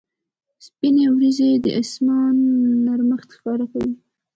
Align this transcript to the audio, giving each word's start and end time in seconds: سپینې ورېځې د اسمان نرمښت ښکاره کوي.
سپینې 0.65 1.05
ورېځې 1.11 1.49
د 1.63 1.65
اسمان 1.81 2.35
نرمښت 2.85 3.29
ښکاره 3.37 3.65
کوي. 3.71 3.93